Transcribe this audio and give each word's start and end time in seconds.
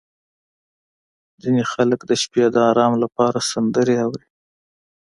•ځینې 1.41 1.63
خلک 1.71 1.99
د 2.05 2.11
شپې 2.21 2.45
د 2.51 2.57
ارام 2.69 2.93
لپاره 3.03 3.47
سندرې 3.51 3.95
اوري. 4.05 4.25